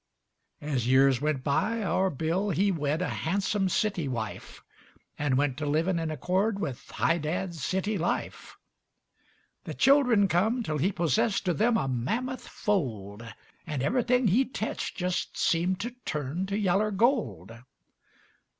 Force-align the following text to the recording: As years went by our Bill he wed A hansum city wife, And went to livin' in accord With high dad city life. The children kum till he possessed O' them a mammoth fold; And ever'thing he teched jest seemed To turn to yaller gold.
As 0.61 0.87
years 0.87 1.21
went 1.21 1.43
by 1.43 1.83
our 1.83 2.09
Bill 2.09 2.49
he 2.49 2.71
wed 2.71 3.03
A 3.03 3.09
hansum 3.09 3.69
city 3.69 4.07
wife, 4.07 4.63
And 5.19 5.37
went 5.37 5.57
to 5.57 5.67
livin' 5.67 5.99
in 5.99 6.09
accord 6.09 6.57
With 6.57 6.89
high 6.89 7.19
dad 7.19 7.53
city 7.53 7.99
life. 7.99 8.57
The 9.65 9.75
children 9.75 10.27
kum 10.27 10.63
till 10.63 10.79
he 10.79 10.91
possessed 10.91 11.47
O' 11.47 11.53
them 11.53 11.77
a 11.77 11.87
mammoth 11.87 12.47
fold; 12.47 13.31
And 13.67 13.83
ever'thing 13.83 14.29
he 14.29 14.43
teched 14.43 14.97
jest 14.97 15.37
seemed 15.37 15.79
To 15.81 15.91
turn 16.03 16.47
to 16.47 16.57
yaller 16.57 16.89
gold. 16.89 17.51